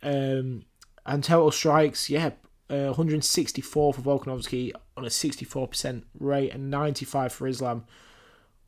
Um, 0.04 0.66
and 1.08 1.24
total 1.24 1.52
strikes, 1.52 2.10
yeah, 2.10 2.32
uh, 2.70 2.88
164 2.88 3.94
for 3.94 4.02
Volkanovski 4.02 4.74
on 4.98 5.06
a 5.06 5.10
64% 5.10 6.04
rate 6.20 6.54
and 6.54 6.70
95 6.70 7.32
for 7.32 7.48
Islam 7.48 7.86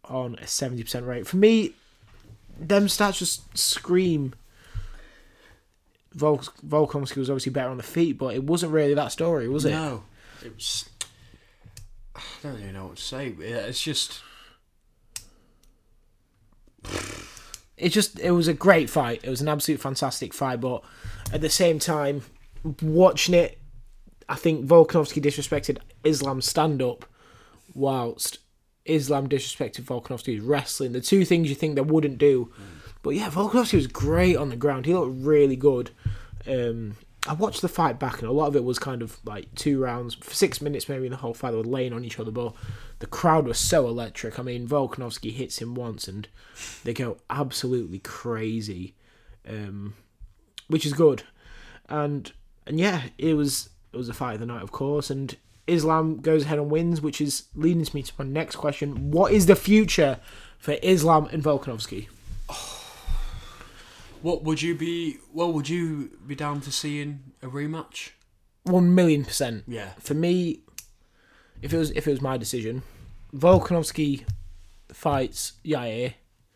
on 0.06 0.36
a 0.36 0.44
70% 0.46 1.06
rate. 1.06 1.28
For 1.28 1.36
me, 1.36 1.74
them 2.58 2.88
stats 2.88 3.18
just 3.18 3.58
scream. 3.58 4.34
Vol- 6.14 6.40
Volkanovski 6.66 7.18
was 7.18 7.30
obviously 7.30 7.52
better 7.52 7.70
on 7.70 7.78
the 7.78 7.84
feet, 7.84 8.18
but 8.18 8.34
it 8.34 8.44
wasn't 8.44 8.72
really 8.72 8.94
that 8.94 9.12
story, 9.12 9.50
was 9.50 9.66
it? 9.66 9.72
No, 9.72 10.04
it 10.44 10.56
was. 10.56 10.90
I 12.16 12.22
don't 12.42 12.60
even 12.60 12.74
know 12.74 12.88
what 12.88 12.96
to 12.96 13.04
say. 13.04 13.28
It's 13.28 13.82
just 13.82 14.22
It 17.80 17.90
just 17.90 18.20
it 18.20 18.32
was 18.32 18.48
a 18.48 18.54
great 18.54 18.90
fight. 18.90 19.22
It 19.24 19.30
was 19.30 19.42
an 19.42 19.48
absolute 19.48 19.80
fantastic 19.80 20.34
fight, 20.34 20.62
but 20.62 20.84
at 21.32 21.42
the 21.42 21.50
same 21.50 21.80
time, 21.80 22.24
watching 22.82 23.34
it, 23.34 23.58
I 24.28 24.36
think 24.36 24.66
Volkanovski 24.66 25.22
disrespected 25.24 25.80
Islam's 26.04 26.48
stand 26.48 26.82
up, 26.82 27.06
whilst 27.74 28.40
Islam 28.86 29.30
disrespected 29.30 29.82
Volkanovski's 29.82 30.42
wrestling. 30.42 30.92
The 30.92 31.02
two 31.02 31.26
things 31.26 31.50
you 31.50 31.56
think 31.56 31.76
they 31.76 31.82
wouldn't 31.82 32.18
do. 32.18 32.52
But 33.02 33.12
yeah, 33.12 33.30
Volkanovski 33.30 33.76
was 33.76 33.88
great 33.88 34.36
on 34.36 34.50
the 34.50 34.56
ground. 34.58 34.86
He 34.86 34.94
looked 34.94 35.16
really 35.24 35.56
good. 35.56 35.92
Um, 36.46 36.98
I 37.30 37.34
watched 37.34 37.62
the 37.62 37.70
fight 37.70 38.00
back, 38.00 38.22
and 38.22 38.28
a 38.28 38.34
lot 38.34 38.48
of 38.48 38.56
it 38.56 38.64
was 38.64 38.80
kind 38.80 39.04
of 39.04 39.20
like 39.24 39.54
two 39.54 39.80
rounds, 39.80 40.18
six 40.24 40.62
minutes 40.62 40.90
maybe 40.90 41.06
in 41.06 41.12
the 41.12 41.18
whole 41.18 41.36
fight. 41.36 41.52
They 41.52 41.58
were 41.58 41.64
laying 41.64 41.94
on 41.94 42.04
each 42.04 42.20
other, 42.20 42.32
but 42.32 42.56
the 42.98 43.06
crowd 43.06 43.46
was 43.46 43.60
so 43.60 43.88
electric. 43.88 44.40
I 44.40 44.42
mean, 44.42 44.68
Volkanovski 44.68 45.32
hits 45.32 45.60
him 45.60 45.76
once, 45.76 46.08
and 46.08 46.28
they 46.84 46.92
go 46.92 47.18
absolutely 47.30 48.00
crazy, 48.00 48.96
um, 49.48 49.94
which 50.70 50.88
is 50.88 50.94
good. 50.94 51.22
And 51.88 52.32
and 52.66 52.80
yeah, 52.80 53.04
it 53.20 53.36
was 53.36 53.70
it 53.94 53.98
was 53.98 54.10
a 54.10 54.14
fight 54.14 54.34
of 54.34 54.40
the 54.40 54.48
night, 54.48 54.64
of 54.64 54.72
course. 54.72 55.12
And 55.12 55.38
Islam 55.68 56.22
goes 56.22 56.46
ahead 56.46 56.58
and 56.58 56.72
wins, 56.72 57.00
which 57.00 57.22
is 57.22 57.44
leading 57.54 57.86
me 57.94 58.02
to 58.02 58.14
my 58.18 58.26
next 58.26 58.56
question: 58.56 59.12
What 59.12 59.32
is 59.32 59.46
the 59.46 59.56
future 59.56 60.20
for 60.58 60.78
Islam 60.82 61.30
and 61.32 61.44
Volkanovski? 61.44 62.08
What 64.22 64.44
would 64.44 64.62
you 64.62 64.76
be? 64.76 65.18
Well, 65.34 65.52
would 65.54 65.70
you 65.70 66.18
be 66.28 66.36
down 66.36 66.62
for 66.62 66.72
seeing 66.72 67.20
a 67.42 67.48
rematch? 67.48 68.12
One 68.64 68.94
million 68.94 69.24
percent. 69.26 69.64
Yeah. 69.68 69.90
For 70.00 70.14
me, 70.14 70.62
if 71.62 71.74
it 71.74 71.78
was 71.78 71.92
if 71.92 72.08
it 72.08 72.12
was 72.12 72.22
my 72.22 72.38
decision, 72.38 72.84
Volkanovski 73.36 74.26
fights 74.92 75.54
Yair, 75.64 76.14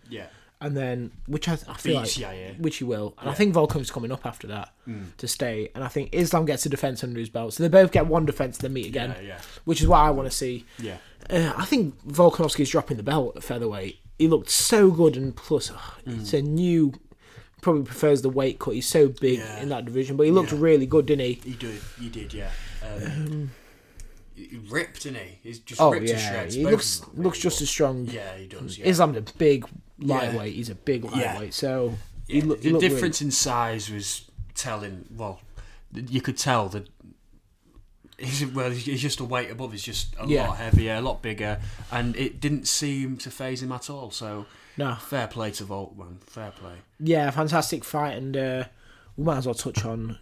Yeah. 0.09 0.25
and 0.59 0.75
then 0.75 1.11
which 1.27 1.47
I, 1.47 1.53
I 1.53 1.73
feel 1.75 1.95
like 1.95 2.03
Beats 2.05 2.17
Yair. 2.17 2.59
which 2.59 2.77
he 2.77 2.83
will, 2.83 3.13
and 3.19 3.29
I 3.29 3.33
think 3.33 3.53
Volkanov's 3.53 3.91
coming 3.91 4.11
up 4.11 4.25
after 4.25 4.47
that 4.47 4.69
to 5.17 5.27
stay, 5.27 5.69
and 5.75 5.83
I 5.83 5.87
think 5.87 6.09
Islam 6.13 6.45
gets 6.45 6.65
a 6.65 6.69
defense 6.69 7.03
under 7.03 7.19
his 7.19 7.29
belt, 7.29 7.53
so 7.53 7.63
they 7.63 7.69
both 7.69 7.91
get 7.91 8.07
one 8.07 8.25
defense, 8.25 8.57
then 8.57 8.73
meet 8.73 8.87
again, 8.87 9.15
Yeah. 9.21 9.27
Yeah. 9.27 9.41
which 9.65 9.81
is 9.81 9.87
what 9.87 9.99
I 9.99 10.09
want 10.11 10.29
to 10.29 10.35
see. 10.35 10.65
Yeah. 10.79 10.97
Uh, 11.29 11.53
I 11.55 11.65
think 11.65 11.95
Volkanovski's 12.05 12.69
dropping 12.69 12.97
the 12.97 13.03
belt 13.03 13.37
at 13.37 13.43
featherweight. 13.43 13.99
He 14.19 14.27
looked 14.27 14.49
so 14.49 14.91
good, 14.91 15.15
and 15.15 15.35
plus, 15.35 15.71
oh, 15.73 15.95
Mm. 16.05 16.21
it's 16.21 16.33
a 16.33 16.41
new. 16.41 16.93
Probably 17.63 17.83
prefers 17.83 18.21
the 18.21 18.29
weight 18.29 18.59
cut. 18.59 18.75
He's 18.75 18.87
so 18.87 19.07
big 19.07 19.39
Yeah. 19.39 19.61
in 19.61 19.69
that 19.69 19.85
division, 19.85 20.17
but 20.17 20.25
he 20.25 20.31
looked 20.31 20.51
Yeah. 20.51 20.59
really 20.61 20.85
good, 20.85 21.05
didn't 21.05 21.25
he? 21.25 21.33
He 21.43 21.53
did. 21.55 21.81
He 21.99 22.09
did. 22.09 22.33
Yeah. 22.33 22.51
Um, 22.83 23.51
he 24.35 24.59
ripped, 24.69 25.03
didn't 25.03 25.19
he? 25.23 25.37
He's 25.43 25.59
just 25.59 25.79
Oh 25.79 25.91
ripped 25.91 26.07
to 26.07 26.13
yeah, 26.13 26.29
shreds. 26.31 26.55
he 26.55 26.63
both 26.63 26.71
looks 26.73 27.01
looks 27.15 27.37
really 27.37 27.41
just 27.41 27.61
as 27.61 27.69
strong. 27.69 28.05
Yeah, 28.11 28.35
he 28.37 28.47
does. 28.47 28.77
Yeah. 28.77 28.87
Islam's 28.87 29.17
a 29.17 29.21
big 29.37 29.65
lightweight. 29.99 30.53
He's 30.55 30.69
a 30.69 30.75
big 30.75 31.05
lightweight, 31.05 31.53
so 31.53 31.97
he, 32.27 32.35
he 32.35 32.39
the 32.41 32.55
really- 32.57 32.79
difference 32.79 33.21
in 33.21 33.31
size 33.31 33.89
was 33.89 34.29
telling. 34.55 35.05
Well, 35.15 35.39
you 35.93 36.19
could 36.21 36.37
tell 36.37 36.67
that 36.69 36.89
he's 38.17 38.45
well. 38.47 38.71
He's 38.71 39.01
just 39.01 39.19
a 39.19 39.23
weight 39.23 39.51
above. 39.51 39.71
He's 39.71 39.83
just 39.83 40.15
a 40.19 40.27
Yeah. 40.27 40.47
lot 40.49 40.57
heavier, 40.57 40.95
a 40.95 41.01
lot 41.01 41.21
bigger, 41.21 41.59
and 41.91 42.15
it 42.15 42.39
didn't 42.41 42.67
seem 42.67 43.17
to 43.17 43.31
phase 43.31 43.61
him 43.63 43.71
at 43.71 43.89
all. 43.89 44.11
So 44.11 44.45
No, 44.77 44.95
fair 44.95 45.27
play 45.27 45.51
to 45.51 45.63
Volt, 45.65 45.97
man. 45.97 46.17
Fair 46.25 46.51
play. 46.51 46.75
yeah, 46.99 47.29
fantastic 47.31 47.83
fight, 47.83 48.17
and 48.17 48.35
uh, 48.35 48.63
we 49.17 49.23
might 49.23 49.37
as 49.37 49.45
well 49.45 49.55
touch 49.55 49.85
on 49.85 50.17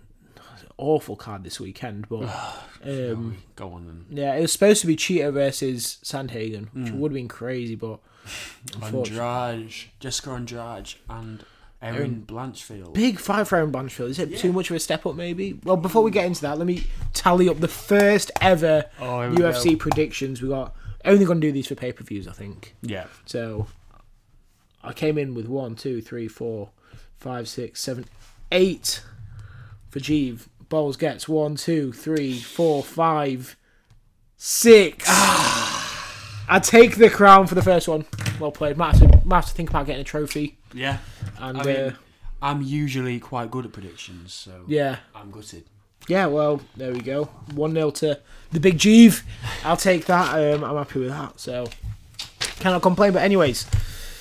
awful 0.77 1.15
card 1.15 1.43
this 1.43 1.59
weekend. 1.59 2.09
But 2.09 2.23
um, 2.83 3.37
Go 3.55 3.71
on 3.73 3.85
then. 3.85 4.05
yeah, 4.09 4.35
it 4.35 4.41
was 4.41 4.51
supposed 4.51 4.81
to 4.81 4.87
be 4.87 4.95
Cheetah 4.95 5.31
versus 5.31 5.99
Sandhagen, 6.03 6.67
which 6.73 6.91
Mm. 6.91 6.95
would 6.97 7.11
have 7.11 7.15
been 7.15 7.27
crazy, 7.27 7.75
but 7.75 7.99
Andrade, 8.81 9.73
Jessica 9.99 10.31
Andrade, 10.31 10.95
and 11.09 11.43
Erin 11.81 12.23
Blanchfield. 12.27 12.93
big 12.93 13.19
fight 13.19 13.47
for 13.47 13.57
Erin 13.57 13.71
Blanchfield. 13.71 14.09
Is 14.09 14.19
it 14.19 14.37
too 14.37 14.51
much 14.53 14.69
of 14.69 14.75
a 14.75 14.79
step 14.79 15.05
up? 15.05 15.15
Maybe. 15.15 15.59
Well, 15.63 15.77
before 15.77 16.03
we 16.03 16.11
get 16.11 16.25
into 16.25 16.41
that, 16.41 16.57
let 16.57 16.67
me 16.67 16.83
tally 17.13 17.49
up 17.49 17.59
the 17.59 17.67
first 17.67 18.31
ever 18.41 18.85
Oh, 18.99 19.03
UFC 19.33 19.71
go. 19.71 19.77
predictions. 19.77 20.41
We 20.41 20.49
got 20.49 20.75
only 21.05 21.25
going 21.25 21.41
to 21.41 21.47
do 21.47 21.51
these 21.51 21.67
for 21.67 21.75
pay 21.75 21.91
per 21.91 22.03
views, 22.03 22.27
I 22.27 22.33
think. 22.33 22.75
Yeah. 22.81 23.05
So 23.25 23.67
I 24.83 24.93
came 24.93 25.17
in 25.17 25.33
with 25.33 25.47
one, 25.47 25.75
two, 25.75 26.01
three, 26.01 26.27
four, 26.27 26.69
five, 27.17 27.47
six, 27.47 27.81
seven, 27.81 28.05
eight 28.51 29.01
for 29.89 29.99
Jeeve. 29.99 30.47
Bowles 30.69 30.97
gets 30.97 31.27
one, 31.27 31.55
two, 31.55 31.91
three, 31.91 32.39
four, 32.39 32.81
five, 32.83 33.55
six. 34.37 35.05
I 35.07 36.59
take 36.61 36.95
the 36.97 37.09
crown 37.09 37.47
for 37.47 37.55
the 37.55 37.61
first 37.61 37.87
one. 37.87 38.05
Well 38.39 38.51
played. 38.51 38.77
Might 38.77 38.95
have, 38.97 39.11
to, 39.11 39.27
might 39.27 39.35
have 39.37 39.45
to 39.47 39.53
think 39.53 39.69
about 39.69 39.85
getting 39.85 40.01
a 40.01 40.05
trophy. 40.05 40.57
Yeah. 40.73 40.97
And 41.39 41.57
I 41.59 41.63
mean, 41.63 41.75
uh, 41.75 41.93
I'm 42.41 42.61
usually 42.61 43.19
quite 43.19 43.51
good 43.51 43.65
at 43.65 43.71
predictions, 43.73 44.33
so 44.33 44.63
yeah, 44.67 44.97
I'm 45.13 45.29
gutted. 45.29 45.65
yeah. 46.07 46.25
Well, 46.25 46.61
there 46.75 46.91
we 46.91 47.01
go. 47.01 47.25
One 47.53 47.73
0 47.73 47.91
to 47.91 48.19
the 48.51 48.59
big 48.59 48.77
Jeeve. 48.79 49.23
I'll 49.63 49.77
take 49.77 50.05
that. 50.05 50.33
Um, 50.55 50.63
I'm 50.63 50.75
happy 50.75 50.99
with 51.01 51.09
that. 51.09 51.39
So 51.39 51.67
cannot 52.59 52.81
complain. 52.81 53.13
But 53.13 53.21
anyways, 53.21 53.65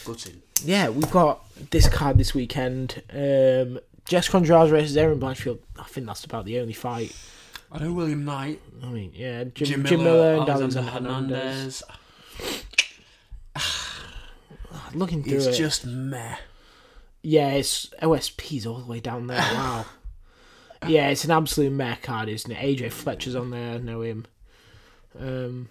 Gutted. 0.04 0.39
Yeah, 0.64 0.88
we've 0.88 1.10
got 1.10 1.44
this 1.70 1.88
card 1.88 2.18
this 2.18 2.34
weekend. 2.34 3.02
Um, 3.12 3.80
Jess 4.04 4.28
Condrad 4.28 4.68
versus 4.70 4.96
Erin 4.96 5.20
Blanchfield. 5.20 5.58
I 5.78 5.84
think 5.84 6.06
that's 6.06 6.24
about 6.24 6.44
the 6.44 6.58
only 6.58 6.72
fight. 6.72 7.14
I 7.72 7.78
know 7.78 7.92
William 7.92 8.24
Knight, 8.24 8.60
I 8.82 8.86
mean, 8.86 9.12
yeah, 9.14 9.44
Jim, 9.44 9.66
Jim, 9.66 9.84
Jim, 9.84 10.02
Miller, 10.02 10.34
Miller, 10.34 10.40
and 10.40 10.48
Alexander 10.50 10.90
Alexander 10.90 11.12
Hernandez. 11.12 11.82
Hernandez. 12.36 12.56
Looking 14.94 15.22
through 15.22 15.36
It's 15.36 15.46
it, 15.46 15.52
just 15.54 15.86
meh. 15.86 16.36
yeah, 17.22 17.50
it's 17.50 17.86
OSP's 18.02 18.66
all 18.66 18.78
the 18.78 18.86
way 18.86 19.00
down 19.00 19.26
there. 19.28 19.38
Wow. 20.82 20.88
yeah, 20.88 21.08
it's 21.10 21.24
an 21.24 21.30
absolute 21.30 21.72
meh 21.72 21.96
card, 21.96 22.30
isn't 22.30 22.50
it? 22.50 22.56
AJ 22.56 22.90
Fletcher's 22.92 23.34
on 23.36 23.50
there. 23.50 23.74
I 23.74 23.78
know 23.78 24.00
him. 24.00 24.24
Um, 25.18 25.68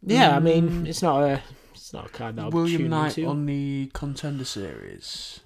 yeah, 0.00 0.36
I 0.36 0.38
mean, 0.38 0.86
it's 0.86 1.02
not 1.02 1.24
a, 1.24 1.42
it's 1.74 1.92
not 1.92 2.06
a 2.06 2.08
card 2.08 2.36
that 2.36 2.42
I'll 2.46 2.50
William 2.50 2.88
Knight 2.88 3.18
into. 3.18 3.28
on 3.30 3.46
the 3.46 3.90
contender 3.94 4.44
series. 4.44 5.40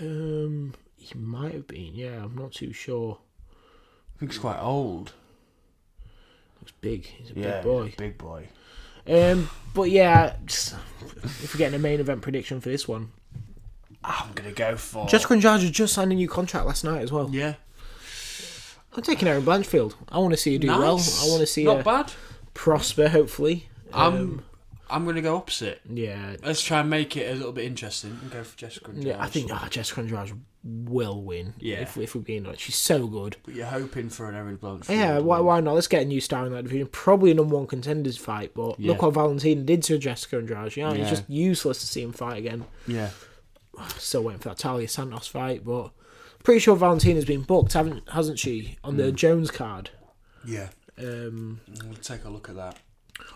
Um, 0.00 0.74
he 0.96 1.16
might 1.18 1.52
have 1.54 1.66
been. 1.66 1.94
Yeah, 1.94 2.24
I'm 2.24 2.34
not 2.36 2.52
too 2.52 2.72
sure. 2.72 3.18
I 4.16 4.18
think 4.18 4.32
he's 4.32 4.40
quite 4.40 4.58
old. 4.60 5.12
Looks 6.60 6.72
big. 6.80 7.06
He's 7.06 7.30
a 7.30 7.34
Yeah, 7.34 7.54
big 7.56 7.62
boy. 7.64 7.94
big 7.96 8.18
boy. 8.18 8.48
Um, 9.06 9.50
but 9.74 9.90
yeah, 9.90 10.36
just, 10.46 10.74
if 11.02 11.52
we're 11.54 11.58
getting 11.58 11.74
a 11.74 11.78
main 11.78 12.00
event 12.00 12.22
prediction 12.22 12.60
for 12.60 12.70
this 12.70 12.88
one, 12.88 13.10
I'm 14.02 14.32
gonna 14.34 14.52
go 14.52 14.76
for 14.76 15.06
Jessica 15.06 15.34
Andrade 15.34 15.72
just 15.72 15.92
signed 15.94 16.10
a 16.12 16.14
new 16.14 16.28
contract 16.28 16.66
last 16.66 16.84
night 16.84 17.02
as 17.02 17.12
well. 17.12 17.28
yeah. 17.32 17.54
I'm 18.96 19.02
taking 19.02 19.26
Erin 19.26 19.42
Blanchfield. 19.42 19.94
I 20.08 20.18
want 20.18 20.32
to 20.34 20.36
see 20.36 20.52
her 20.52 20.58
do 20.58 20.68
Nice. 20.68 20.78
well. 20.78 20.96
I 20.96 21.28
want 21.30 21.40
to 21.40 21.46
see 21.46 21.64
not 21.64 21.78
her 21.78 21.82
bad. 21.82 22.12
prosper, 22.54 23.08
hopefully. 23.08 23.68
I'm 23.92 24.44
I'm 24.90 25.04
gonna 25.04 25.22
go 25.22 25.36
opposite. 25.36 25.80
yeah, 25.90 26.36
Let's 26.44 26.62
try 26.62 26.80
and 26.80 26.90
make 26.90 27.16
it 27.16 27.30
a 27.30 27.34
little 27.34 27.52
bit 27.52 27.64
interesting 27.64 28.18
and 28.22 28.30
go 28.30 28.42
for 28.44 28.56
Jessica. 28.56 28.90
yeah. 28.94 29.16
I 29.22 29.26
think 29.28 29.50
oh, 29.52 29.66
Jessica 29.70 30.00
Andrade 30.00 30.32
will 30.62 31.22
win. 31.22 31.54
Yeah. 31.58 31.80
if, 31.80 31.96
if 31.98 32.14
we're 32.14 32.20
being 32.22 32.46
honest, 32.46 32.62
she's 32.62 32.76
so 32.76 33.06
good. 33.06 33.36
But 33.44 33.54
you're 33.54 33.66
hoping 33.66 34.08
for 34.10 34.28
an 34.28 34.34
Erin 34.34 34.58
Blanchfield. 34.58 34.88
Yeah, 34.90 35.18
why, 35.18 35.38
win. 35.38 35.46
why 35.46 35.60
not? 35.60 35.74
Let's 35.74 35.86
get 35.88 36.02
a 36.02 36.04
new 36.06 36.20
star 36.20 36.46
in 36.46 36.52
that 36.52 36.62
division. 36.64 36.86
Probably 36.88 37.30
a 37.30 37.34
number 37.34 37.56
one 37.56 37.66
contenders 37.66 38.16
fight, 38.16 38.52
but 38.54 38.78
Yeah. 38.80 38.92
look 38.92 39.02
what 39.02 39.14
Valentina 39.14 39.62
did 39.62 39.82
to 39.84 39.98
Jessica 39.98 40.36
Andrade. 40.38 40.76
You 40.76 40.84
know, 40.84 40.92
Yeah. 40.92 41.00
it's 41.02 41.10
just 41.10 41.28
useless 41.30 41.80
to 41.80 41.86
see 41.86 42.02
him 42.02 42.12
fight 42.12 42.38
again. 42.38 42.64
Yeah. 42.86 43.10
Still 43.98 44.22
waiting 44.24 44.40
for 44.40 44.50
that 44.50 44.58
Taila 44.58 44.88
Santos 44.88 45.26
fight, 45.26 45.64
but 45.64 45.90
pretty 46.44 46.60
sure 46.60 46.76
Valentina's 46.76 47.24
been 47.24 47.42
booked, 47.42 47.72
haven't 47.72 48.08
hasn't 48.10 48.38
she, 48.38 48.76
on 48.84 48.94
Mm. 48.94 48.96
the 48.98 49.12
Jones 49.12 49.50
card? 49.50 49.90
Yeah. 50.46 50.68
Um, 50.98 51.60
We'll 51.84 51.94
take 51.94 52.24
a 52.24 52.28
look 52.30 52.48
at 52.48 52.54
that. 52.56 52.78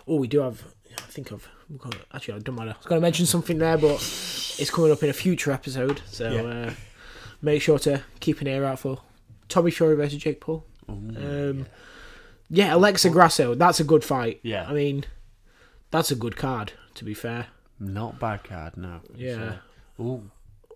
oh, 0.06 0.16
we 0.16 0.28
do 0.28 0.40
have. 0.40 0.62
I 0.96 1.10
think 1.10 1.32
I've 1.32 1.48
got, 1.78 1.94
actually. 2.14 2.34
I 2.34 2.38
don't 2.40 2.54
matter. 2.56 2.70
I 2.70 2.76
was 2.78 2.86
going 2.86 3.00
to 3.00 3.04
mention 3.04 3.26
something 3.26 3.58
there, 3.58 3.76
but 3.78 3.94
it's 3.94 4.70
coming 4.70 4.90
up 4.92 5.02
in 5.02 5.10
a 5.10 5.12
future 5.14 5.52
episode. 5.52 6.00
So 6.06 6.30
Yeah. 6.30 6.42
uh, 6.42 6.72
make 7.42 7.62
sure 7.62 7.78
to 7.80 8.02
keep 8.20 8.40
an 8.40 8.46
ear 8.46 8.64
out 8.64 8.78
for 8.80 9.00
Tommy 9.48 9.70
Fury 9.70 9.96
versus 9.96 10.18
Jake 10.18 10.40
Paul. 10.40 10.64
Ooh. 10.90 10.92
Um, 11.16 11.66
yeah, 12.50 12.74
Alexa 12.74 13.10
Grasso. 13.10 13.54
That's 13.54 13.80
a 13.80 13.84
good 13.84 14.04
fight. 14.04 14.40
Yeah. 14.42 14.66
I 14.68 14.72
mean, 14.72 15.04
that's 15.90 16.10
a 16.10 16.14
good 16.16 16.36
card. 16.36 16.72
To 16.94 17.04
be 17.04 17.14
fair. 17.14 17.46
Not 17.78 18.18
bad 18.18 18.42
card, 18.42 18.76
no. 18.76 19.00
Yeah. 19.14 19.56
Ooh. 20.00 20.30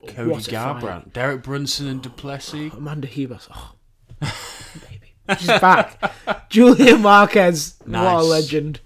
Cody 0.07 0.35
fight. 0.35 0.45
Garbrandt, 0.45 1.13
Derek 1.13 1.43
Brunson, 1.43 1.87
and 1.89 2.03
Du 2.03 2.11
Plessis. 2.11 2.73
Amanda 2.75 3.09
Ribas. 3.09 3.49
Oh, 3.55 3.73
baby. 4.91 5.15
She's 5.39 5.47
back. 5.47 5.99
Julia 6.51 6.97
Marquez. 6.97 7.75
What 7.85 8.05
a 8.05 8.23
legend. 8.23 8.81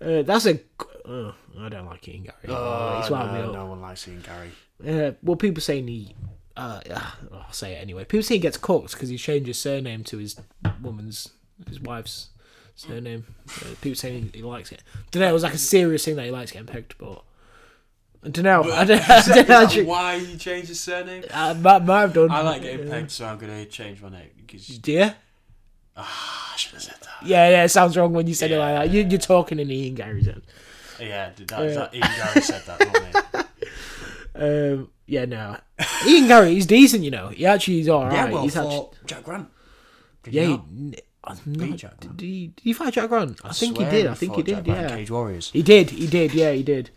Uh, 0.00 0.22
that's 0.22 0.46
a. 0.46 0.60
Uh, 1.04 1.32
I 1.58 1.68
don't 1.68 1.86
like 1.86 2.06
Ian 2.08 2.24
Garry. 2.24 2.36
Oh, 2.48 3.06
wound 3.10 3.32
me 3.32 3.40
no, 3.40 3.52
no 3.52 3.66
one 3.66 3.80
likes 3.80 4.02
seeing 4.02 4.20
Garry. 4.20 4.50
Uh, 4.86 5.12
well, 5.22 5.36
people 5.36 5.60
saying 5.62 5.86
he. 5.88 6.14
Uh, 6.56 6.80
uh, 6.90 7.10
I'll 7.32 7.52
say 7.52 7.74
it 7.74 7.82
anyway. 7.82 8.04
People 8.04 8.22
say 8.22 8.34
he 8.36 8.40
gets 8.40 8.56
cooked 8.56 8.92
because 8.92 9.08
he 9.08 9.16
changed 9.18 9.46
his 9.46 9.58
surname 9.58 10.04
to 10.04 10.18
his 10.18 10.36
woman's, 10.82 11.28
his 11.68 11.80
wife's 11.80 12.28
surname. 12.74 13.26
Uh, 13.60 13.74
people 13.80 13.94
saying 13.94 14.30
he, 14.32 14.38
he 14.38 14.42
likes 14.42 14.72
it. 14.72 14.82
Don't 15.10 15.20
know. 15.22 15.28
It 15.28 15.32
was 15.32 15.42
like 15.42 15.54
a 15.54 15.58
serious 15.58 16.04
thing 16.04 16.16
that 16.16 16.24
he 16.24 16.30
likes 16.30 16.50
getting 16.52 16.66
pegged, 16.66 16.96
but 16.98 17.22
I 18.24 18.28
don't 18.30 18.44
know. 18.44 18.62
I 18.72 18.84
don't, 18.84 19.08
I 19.10 19.18
Is 19.18 19.26
that- 19.26 19.46
don't 19.46 19.64
actually. 19.64 19.84
why 19.84 20.18
he 20.18 20.36
changed 20.36 20.68
his 20.68 20.80
surname? 20.80 21.24
I 21.32 21.52
might, 21.52 21.84
might 21.84 22.00
have 22.00 22.12
done. 22.14 22.30
I 22.30 22.40
like 22.40 22.62
getting 22.62 22.88
pegged, 22.90 23.10
so 23.10 23.26
I'm 23.26 23.38
gonna 23.38 23.64
change 23.66 24.00
my 24.02 24.08
name 24.08 24.30
because 24.36 24.66
Do 24.78 25.10
you? 25.96 26.02
I 26.04 26.54
should 26.56 26.72
have 26.72 26.82
said 26.82 26.94
that. 27.02 27.26
Yeah, 27.26 27.48
yeah. 27.50 27.64
It 27.64 27.68
sounds 27.68 27.96
wrong 27.96 28.12
when 28.12 28.26
you 28.26 28.34
said 28.34 28.50
it 28.50 28.54
Yeah. 28.54 28.60
like 28.60 28.74
that. 28.88 28.94
You, 28.94 29.06
you're 29.08 29.18
talking 29.18 29.58
in 29.58 29.70
Ian 29.70 29.94
Garry's 29.94 30.28
end. 30.28 30.42
Yeah, 31.00 31.30
did 31.36 31.48
that, 31.48 31.74
that 31.74 31.94
Ian 31.94 32.08
Garry 32.16 32.40
said 32.40 32.62
that, 32.66 32.80
not 32.80 33.34
me. 33.34 33.42
Um, 34.38 34.90
yeah, 35.06 35.24
no. 35.24 35.56
Ian 36.06 36.28
Garry, 36.28 36.52
he's 36.54 36.66
decent, 36.66 37.02
you 37.04 37.10
know. 37.10 37.28
He 37.28 37.46
actually 37.46 37.80
is 37.80 37.88
alright. 37.88 38.12
Yeah, 38.12 38.30
well, 38.30 38.42
he's 38.42 38.52
for 38.54 38.60
actually, 38.60 38.88
Jack 39.06 39.24
Grant. 39.24 39.48
Did 40.24 40.34
yeah. 40.34 40.42
he 40.42 40.48
He, 40.48 40.52
not? 40.56 40.64
n- 40.76 40.94
I'm 41.24 41.38
not- 41.70 41.78
Jack 41.78 42.00
did, 42.00 42.20
he, 42.20 42.46
did 42.48 42.60
he 42.62 42.72
fight 42.74 42.92
Jack 42.92 43.08
Grant? 43.08 43.40
I, 43.42 43.52
think 43.52 43.78
he 43.78 43.82
swear 43.84 43.90
did. 43.90 44.06
I 44.08 44.14
think 44.14 44.34
he 44.34 44.42
fought 44.42 44.46
Jack 44.46 44.56
did. 44.64 44.64
Grant 44.74 44.90
Yeah, 44.90 44.96
Cage 44.96 45.10
Warriors. 45.10 45.50
he 45.52 45.62
did. 45.62 45.90
He 45.90 46.06
did. 46.06 46.34
Yeah, 46.34 46.52
he 46.52 46.62
did. 46.62 46.90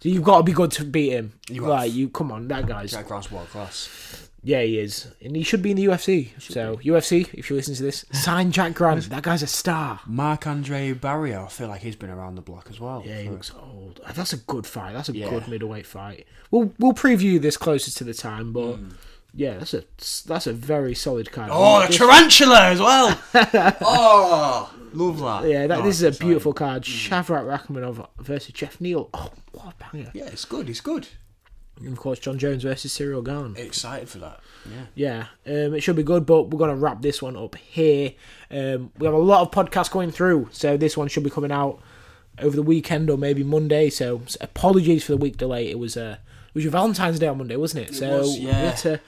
So 0.00 0.08
you've 0.08 0.22
got 0.24 0.38
to 0.38 0.42
be 0.42 0.52
good 0.52 0.70
to 0.72 0.84
beat 0.84 1.10
him. 1.10 1.32
You 1.50 1.66
right? 1.66 1.84
have. 1.86 1.94
You 1.94 2.08
come 2.08 2.32
on, 2.32 2.48
that 2.48 2.66
guy's. 2.66 2.92
Jack 2.92 3.08
Grant's 3.08 3.30
world 3.30 3.48
class. 3.48 4.28
Yeah, 4.46 4.62
he 4.62 4.78
is, 4.78 5.08
and 5.20 5.34
he 5.34 5.42
should 5.42 5.60
be 5.60 5.72
in 5.72 5.76
the 5.76 5.86
UFC. 5.86 6.28
So 6.40 6.76
UFC, 6.76 7.34
if 7.34 7.50
you 7.50 7.56
listen 7.56 7.74
to 7.74 7.82
this, 7.82 8.04
sign 8.12 8.52
Jack 8.52 8.74
Grant. 8.74 9.10
that 9.10 9.24
guy's 9.24 9.42
a 9.42 9.46
star. 9.48 9.98
Marc-André 10.06 10.94
Barriault, 10.94 11.46
I 11.46 11.48
feel 11.48 11.66
like 11.66 11.80
he's 11.80 11.96
been 11.96 12.10
around 12.10 12.36
the 12.36 12.42
block 12.42 12.68
as 12.70 12.78
well. 12.78 13.02
Yeah, 13.04 13.18
he 13.18 13.26
for- 13.26 13.32
looks 13.32 13.50
old. 13.60 14.00
Ah, 14.06 14.12
that's 14.14 14.32
a 14.32 14.36
good 14.36 14.64
fight. 14.64 14.92
That's 14.92 15.08
a 15.08 15.16
Yeah. 15.16 15.30
good 15.30 15.48
middleweight 15.48 15.84
fight. 15.84 16.28
We'll 16.52 16.72
we'll 16.78 16.92
preview 16.92 17.40
this 17.40 17.56
closer 17.56 17.90
to 17.90 18.04
the 18.04 18.14
time, 18.14 18.52
but 18.52 18.74
hmm. 18.76 18.90
yeah, 19.34 19.58
that's 19.58 19.74
a 19.74 19.82
that's 20.28 20.46
a 20.46 20.52
very 20.52 20.94
solid 20.94 21.32
card. 21.32 21.50
Oh, 21.52 21.84
the 21.84 21.92
tarantula 21.92 22.66
as 22.66 22.78
well. 22.78 23.20
oh, 23.80 24.72
love 24.92 25.18
that. 25.18 25.50
yeah, 25.50 25.66
that, 25.66 25.78
Oh, 25.78 25.82
this 25.82 25.96
is 25.96 26.02
a 26.04 26.08
exciting. 26.08 26.28
beautiful 26.28 26.52
card. 26.52 26.86
Hmm. 26.86 26.92
Shavkat 26.92 27.44
Rakhmonov 27.66 28.06
versus 28.18 28.52
Jeff 28.52 28.80
Neal. 28.80 29.10
Oh, 29.12 29.32
what 29.52 29.74
a 29.74 29.92
banger! 29.92 30.10
Yeah, 30.14 30.26
it's 30.26 30.44
good. 30.44 30.70
It's 30.70 30.80
good. 30.80 31.08
And 31.78 31.92
of 31.92 31.98
course, 31.98 32.18
Jon 32.18 32.38
Jones 32.38 32.62
versus 32.62 32.92
Ciryl 32.96 33.24
Gane. 33.24 33.54
Excited 33.62 34.08
for 34.08 34.18
that. 34.18 34.40
Yeah. 34.94 35.26
Yeah, 35.46 35.54
um, 35.66 35.74
it 35.74 35.80
should 35.80 35.96
be 35.96 36.02
good, 36.02 36.26
but 36.26 36.44
we're 36.44 36.58
going 36.58 36.70
to 36.70 36.76
wrap 36.76 37.02
this 37.02 37.20
one 37.20 37.36
up 37.36 37.54
here. 37.56 38.14
Um, 38.50 38.90
we 38.98 39.06
have 39.06 39.14
a 39.14 39.18
lot 39.18 39.42
of 39.42 39.50
podcasts 39.50 39.90
going 39.90 40.10
through, 40.10 40.48
so 40.52 40.76
this 40.76 40.96
one 40.96 41.08
should 41.08 41.22
be 41.24 41.30
coming 41.30 41.52
out 41.52 41.80
over 42.38 42.56
the 42.56 42.62
weekend 42.62 43.10
or 43.10 43.18
maybe 43.18 43.44
Monday. 43.44 43.90
So 43.90 44.22
apologies 44.40 45.04
for 45.04 45.12
the 45.12 45.18
week 45.18 45.36
delay. 45.36 45.70
It 45.70 45.78
was 45.78 45.96
uh, 45.96 46.16
it 46.48 46.54
was 46.54 46.64
your 46.64 46.72
Valentine's 46.72 47.18
Day 47.18 47.28
on 47.28 47.38
Monday, 47.38 47.56
wasn't 47.56 47.90
it? 47.90 47.94
so 47.94 48.18
was, 48.18 48.38
we 48.38 48.46
yeah. 48.46 48.52
had 48.52 48.76
to 48.78 49.00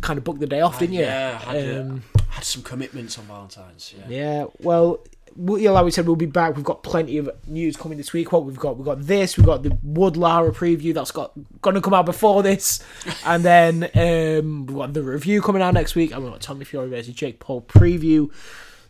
kind 0.00 0.18
of 0.18 0.24
book 0.24 0.38
the 0.38 0.46
day 0.46 0.60
off, 0.60 0.78
didn't 0.78 0.94
you? 0.94 1.02
Yeah, 1.02 1.40
I 1.46 1.56
had, 1.56 1.78
Um, 1.78 2.02
had 2.36 2.44
some 2.44 2.62
commitments 2.62 3.18
on 3.18 3.24
Valentine's. 3.24 3.94
Yeah. 3.96 4.08
yeah, 4.08 4.46
well, 4.60 5.02
we, 5.34 5.64
yeah, 5.64 5.70
like 5.70 5.86
we 5.86 5.90
said, 5.90 6.06
we'll 6.06 6.16
be 6.16 6.26
back. 6.26 6.54
We've 6.54 6.64
got 6.66 6.82
plenty 6.82 7.16
of 7.16 7.30
news 7.46 7.78
coming 7.78 7.96
this 7.96 8.12
week. 8.12 8.30
What 8.30 8.44
we've 8.44 8.58
got, 8.58 8.76
we've 8.76 8.84
got 8.84 9.00
this. 9.00 9.38
We've 9.38 9.46
got 9.46 9.62
the 9.62 9.76
Wood 9.82 10.18
Lara 10.18 10.52
preview 10.52 10.92
that's 10.92 11.12
got 11.12 11.32
going 11.62 11.76
to 11.76 11.80
come 11.80 11.94
out 11.94 12.04
before 12.04 12.42
this, 12.42 12.84
and 13.24 13.42
then 13.42 13.84
um, 13.94 14.66
we've 14.66 14.76
got 14.76 14.92
the 14.92 15.02
review 15.02 15.40
coming 15.40 15.62
out 15.62 15.72
next 15.72 15.94
week, 15.94 16.12
and 16.12 16.22
we've 16.22 16.30
got 16.30 16.42
Tommy 16.42 16.66
Fury 16.66 16.90
versus 16.90 17.14
Jake 17.14 17.40
Paul 17.40 17.62
preview. 17.62 18.30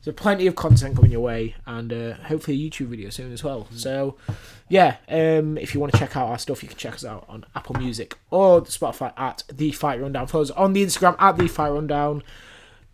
So 0.00 0.10
plenty 0.10 0.48
of 0.48 0.56
content 0.56 0.96
coming 0.96 1.12
your 1.12 1.20
way, 1.20 1.54
and 1.66 1.92
uh, 1.92 2.14
hopefully 2.14 2.56
a 2.56 2.70
YouTube 2.70 2.88
video 2.88 3.10
soon 3.10 3.32
as 3.32 3.44
well. 3.44 3.68
So 3.72 4.16
yeah, 4.68 4.96
um, 5.08 5.56
if 5.56 5.72
you 5.72 5.80
want 5.80 5.92
to 5.92 5.98
check 6.00 6.16
out 6.16 6.26
our 6.26 6.38
stuff, 6.38 6.64
you 6.64 6.68
can 6.68 6.78
check 6.78 6.94
us 6.94 7.04
out 7.04 7.26
on 7.28 7.44
Apple 7.54 7.76
Music 7.76 8.18
or 8.30 8.62
Spotify 8.62 9.12
at 9.16 9.44
the 9.52 9.70
Fight 9.70 10.00
Rundown. 10.00 10.26
Follow 10.26 10.42
us 10.42 10.50
on 10.50 10.72
the 10.72 10.84
Instagram 10.84 11.14
at 11.20 11.36
the 11.36 11.46
Fight 11.46 11.70
Rundown. 11.70 12.24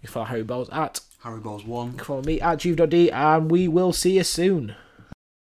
You 0.02 0.08
can 0.08 0.14
follow 0.14 0.26
Harry 0.26 0.42
Bowles 0.42 0.68
at 0.70 1.00
Harry 1.22 1.40
Balls 1.40 1.64
one. 1.64 1.92
follow 1.92 2.22
me 2.22 2.40
at 2.40 2.58
Juve.d, 2.58 3.10
and 3.12 3.50
we 3.50 3.68
will 3.68 3.92
see 3.92 4.16
you 4.16 4.24
soon. 4.24 4.74